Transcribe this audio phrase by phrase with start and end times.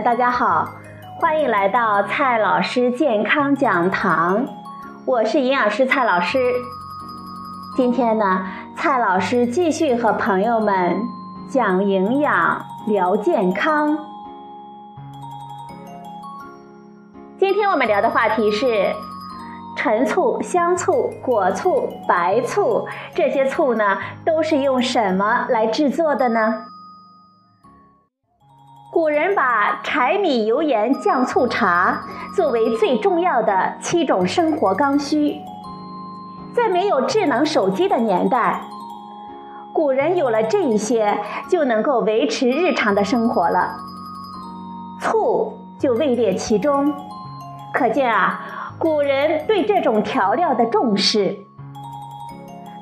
[0.00, 0.66] 大家好，
[1.20, 4.46] 欢迎来到蔡老师健康讲堂，
[5.04, 6.38] 我是营养师蔡老师。
[7.76, 10.96] 今天呢，蔡老师继续和朋友们
[11.46, 13.98] 讲营养、聊健康。
[17.38, 18.90] 今天我们聊的话题是
[19.76, 26.71] 陈醋、香醋、果醋、白醋这些醋呢，都是用什么来制作的呢？
[29.02, 32.04] 古人把柴米油盐酱醋茶
[32.36, 35.40] 作为最重要的七种生活刚需。
[36.54, 38.62] 在没有智能手机的年代，
[39.72, 43.74] 古人有了这一些，就能够维持日常的生活了。
[45.00, 46.94] 醋就位列其中，
[47.74, 51.38] 可见啊，古人对这种调料的重视。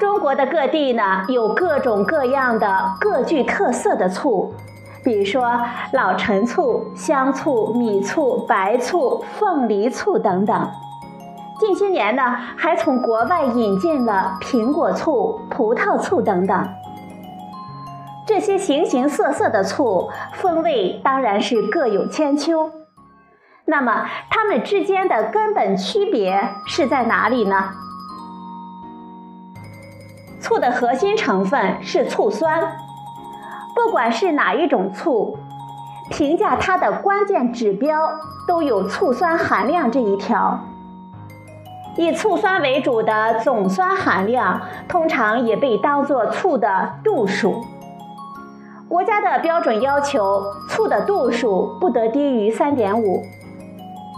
[0.00, 4.54] 中国的各地呢，有各种各样的各具特色的醋。
[5.06, 5.40] 比如说
[5.92, 10.68] 老陈醋、香醋、米醋、白醋、凤梨醋等等。
[11.60, 16.68] 近些年呢，还从国外引进了苹果醋、葡萄醋等等。
[18.26, 22.72] 这些形形色色的醋，风味当然是各有千秋。
[23.64, 27.70] 那么，它们之间的根本区别是在哪里呢？
[30.40, 32.60] 醋的核心成分是醋酸。
[33.76, 35.36] 不管是哪一种醋，
[36.10, 38.10] 评价它的关键指标
[38.48, 40.58] 都有醋酸含量这一条。
[41.98, 47.64] 以醋酸为主的总酸含量，通常也被当作醋的度数。
[48.88, 53.22] 国家的标准要求，醋的度数不得低于三点五，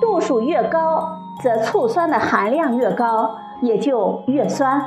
[0.00, 1.08] 度数越高，
[1.42, 4.82] 则醋酸的含量越高，也就越酸。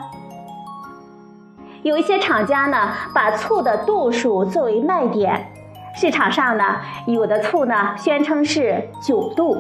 [1.88, 5.54] 有一些厂家呢，把醋的度数作为卖点，
[5.96, 9.58] 市场上呢，有的醋呢宣称是九度。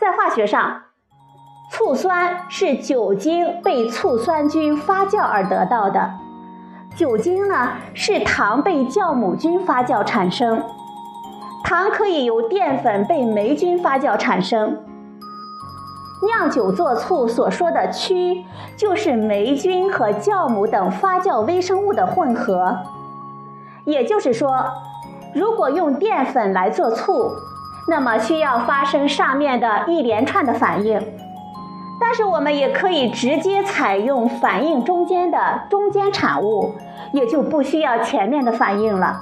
[0.00, 0.84] 在化学上，
[1.70, 6.12] 醋酸是酒精被醋酸菌发酵而得到的，
[6.96, 10.62] 酒精呢是糖被酵母菌发酵产生，
[11.62, 14.78] 糖可以由淀粉被霉菌发酵产生。
[16.22, 18.44] 酿酒做醋所说的曲，
[18.76, 22.76] 就是霉菌和酵母等发酵微生物的混合。
[23.84, 24.64] 也就是说，
[25.34, 27.30] 如果用淀粉来做醋，
[27.88, 31.00] 那么需要发生上面的一连串的反应。
[32.00, 35.38] 但是我们也可以直接采用反应中间的
[35.70, 36.74] 中间产物，
[37.12, 39.20] 也就不需要前面的反应了。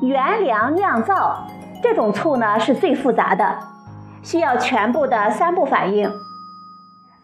[0.00, 1.44] 原粮酿造
[1.82, 3.58] 这种醋呢，是最复杂的。
[4.22, 6.12] 需要全部的三步反应。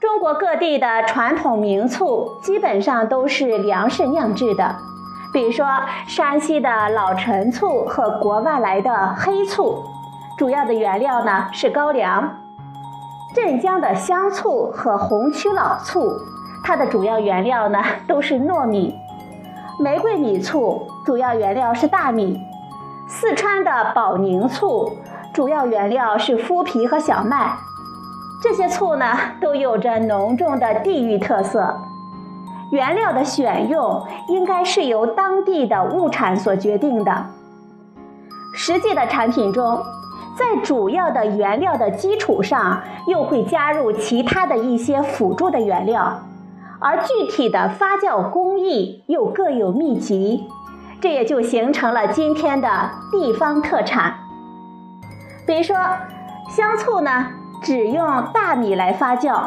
[0.01, 4.77] 中国各地的传统名醋基本上都是粮食酿制的，
[5.33, 5.67] 比如说
[6.07, 9.83] 山西的老陈醋和国外来的黑醋，
[10.37, 12.23] 主要的原料呢是高粱；
[13.35, 16.21] 镇江的香醋和红曲老醋，
[16.63, 18.95] 它的主要原料呢都是糯米；
[19.81, 22.37] 玫瑰米醋主要原料是大米；
[23.09, 24.93] 四川的保宁醋。
[25.35, 27.57] 主要原料是麸皮和小麦，
[28.41, 29.05] 这些醋呢
[29.41, 31.77] 都有着浓重的地域特色。
[32.71, 37.27] 原料的选用应该是由当地的物产所决定的。
[38.55, 39.83] 实际的产品中，
[40.39, 46.21] 在主要的原料的基础上，又会加入其他的一些辅助的原料，
[46.79, 50.45] 而具体的发酵工艺又各有秘籍，
[51.01, 52.69] 这也就形成了今天的
[53.11, 54.15] 地方特产。
[55.47, 55.77] 比如说，
[56.49, 57.27] 香醋呢，
[57.63, 59.43] 只用大米来发酵，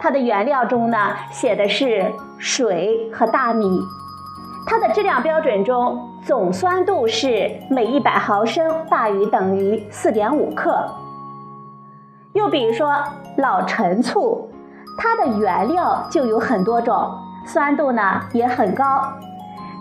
[0.00, 0.98] 它的原料中呢
[1.30, 3.80] 写的是水和大米，
[4.66, 10.84] 它的质量标准中总酸度是每一百毫升大于等于四点五克。
[12.32, 12.96] 又比如说
[13.36, 14.50] 老陈醋，
[14.98, 17.08] 它的原料就有很多种，
[17.46, 19.04] 酸度呢也很高，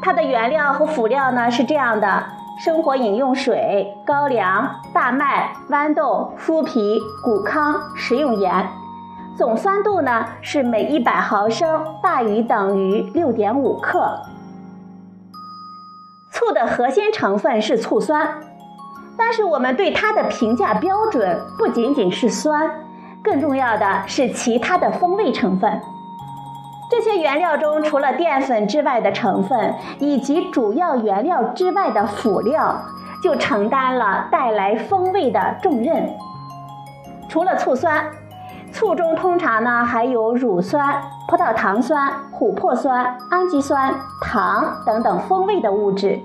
[0.04, 2.24] 它的原料和辅料呢是这样的。
[2.58, 8.68] 生活饮用水、高粱、大麦、豌豆、麸皮、谷糠、食用盐，
[9.38, 14.20] 总酸度呢是每一百毫升大于等于六点五克。
[16.32, 18.28] 醋的核心成分是醋酸，
[19.16, 22.72] 但是我们对它的评价标准不仅仅是酸，
[23.24, 25.80] 更重要的是其他的风味成分。
[26.90, 32.82] 这些原料中，除了淀粉之外的成分，以及主要原料之外的辅料，
[33.22, 36.10] 就承担了带来风味的重任。
[37.28, 38.06] 除了醋酸，
[38.72, 46.22] 醋中通常呢还有乳酸、葡萄糖酸、琥珀酸、氨基酸、糖等等风味的物质。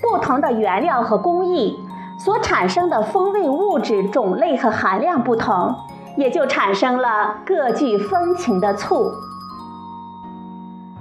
[0.00, 1.78] 不同的原料和工艺
[2.18, 5.74] 所产生的风味物质种类和含量不同，
[6.16, 9.12] 也就产生了各具风情的醋。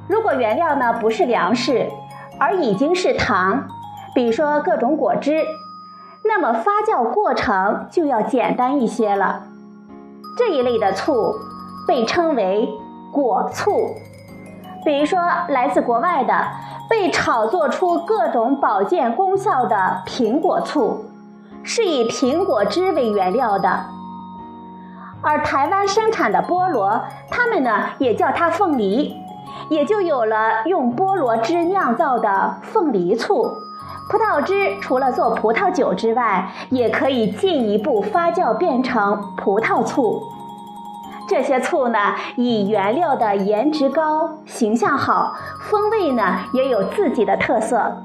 [0.08, 1.90] 如果原料呢不是粮食，
[2.40, 3.68] 而已经是糖，
[4.14, 5.44] 比如说各种果汁，
[6.24, 9.44] 那么发酵过程就要简单一些了。
[10.38, 11.34] 这一类的醋
[11.88, 12.70] 被称为
[13.12, 13.96] 果醋。
[14.84, 16.48] 比如说来自国外的
[16.88, 21.06] 被炒作出各种保健功效的苹果醋，
[21.64, 23.86] 是以苹果汁为原料的。
[25.24, 29.16] 而台湾生产的菠萝，他们呢也叫它凤梨。
[29.70, 33.58] 也就有了用菠萝汁酿造的凤梨醋。
[34.08, 40.22] 葡萄汁除了做葡萄酒之外，也可以进一步发酵变成葡萄醋。
[41.28, 41.98] 这些醋呢，
[42.36, 47.98] 以原料的颜值高、形象好，风味呢也有自己的特色。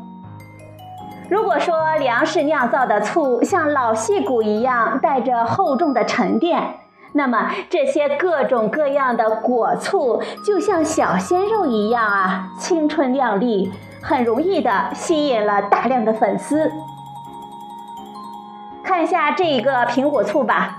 [1.28, 6.79] 如果说粮食酿造的醋像老戏骨一样，带着厚重的沉淀。
[7.12, 16.70] 那么这些各种各样的果醋就像小鲜肉一样啊，青春靓丽，很容易的吸引了大量的粉丝。
[18.84, 20.78] 看一下这一个苹果醋吧，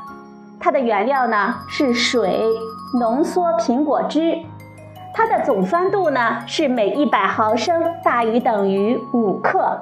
[0.59, 2.45] 它的原料呢是水
[2.99, 4.37] 浓缩苹果汁，
[5.13, 9.77] 它的总酸度呢是每一百毫升大于等于五克。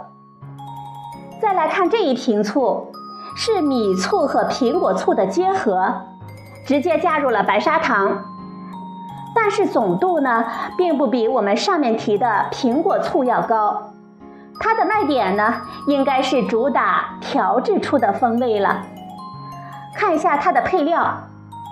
[1.39, 2.91] 再来看这一瓶醋，
[3.35, 5.93] 是米醋和苹果醋的结合。
[6.65, 8.23] 直接加入了白砂糖，
[9.35, 10.45] 但是总度呢，
[10.77, 13.91] 并不比我们上面提的苹果醋要高。
[14.59, 18.83] 它的卖点呢，应该是主打调制出的风味了。
[19.95, 21.17] 看一下它的配料：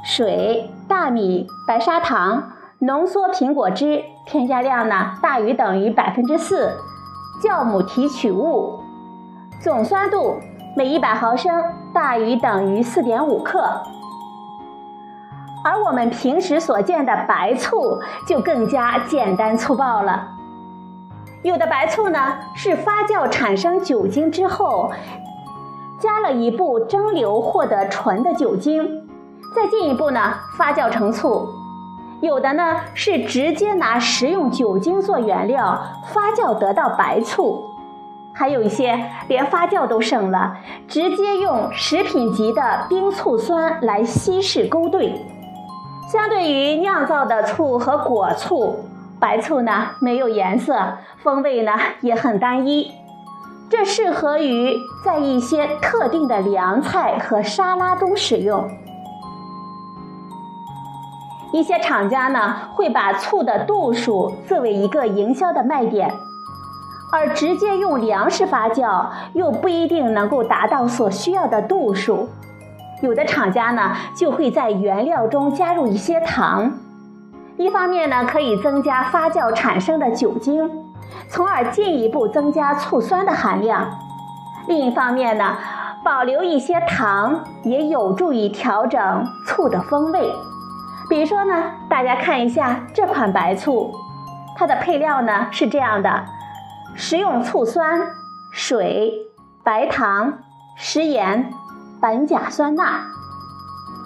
[0.05, 6.77] 水、大米、白砂糖、浓缩苹果汁，添加量呢大于等于百分之四，
[7.43, 8.79] 酵母提取物，
[9.61, 10.37] 总酸度
[10.75, 11.61] 每一百毫升
[11.93, 13.69] 大于等于四点五克。
[15.67, 20.25] 而我们平时所见的白醋就更加简单粗暴了。
[21.43, 24.89] 有的白醋呢是发酵产生酒精之后，
[25.99, 29.09] 加了一步蒸馏获得纯的酒精，
[29.53, 31.49] 再进一步呢发酵成醋；
[32.21, 35.77] 有的呢是直接拿食用酒精做原料
[36.13, 37.61] 发酵得到白醋，
[38.33, 38.97] 还有一些
[39.27, 40.55] 连发酵都省了，
[40.87, 45.13] 直接用食品级的冰醋酸来稀释勾兑。
[46.07, 48.85] 相对于酿造的醋和果醋，
[49.19, 52.89] 白醋呢没有颜色，风味呢也很单一。
[53.69, 58.65] 这适合于在一些特定的凉菜和沙拉中使用。
[61.51, 66.09] 一些厂家呢会把醋的度数作为一个营销的卖点，
[67.11, 72.29] 而直接用粮食发酵又不一定能够达到所需要的度数。
[73.01, 76.71] 有的厂家呢，就会在原料中加入一些糖，
[77.55, 80.67] 一方面呢可以增加发酵产生的酒精，
[81.29, 83.85] 从而进一步增加醋酸的含量；
[84.67, 85.55] 另一方面呢，
[86.03, 90.33] 保留一些糖也有助于调整醋的风味。
[91.07, 93.93] 比如说呢，大家看一下这款白醋，
[94.55, 96.25] 它的配料呢是这样的：
[96.95, 98.01] 食用醋酸、
[98.51, 99.13] 水、
[99.63, 100.39] 白糖、
[100.75, 101.51] 食盐。
[101.99, 102.83] 苯甲酸钠，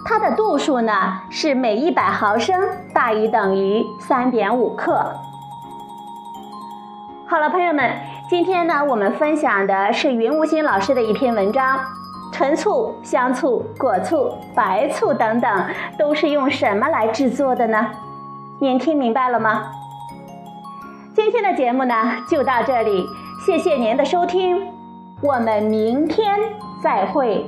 [0.04, 2.58] 它的度数呢是每一百毫升
[2.94, 5.14] 大于等于三点五克。
[7.26, 7.90] 好了，朋友们，
[8.30, 11.80] 今天呢我们分享的是云无心老师的一篇文章，
[12.32, 15.66] 陈醋、香醋、果醋、白醋等等
[15.98, 17.90] 都是用什么来制作的呢？
[18.58, 19.70] 您听明白了吗？
[21.14, 21.94] 今天的节目呢
[22.26, 23.06] 就到这里，
[23.44, 24.66] 谢谢您的收听，
[25.20, 26.38] 我们明天
[26.82, 27.46] 再会。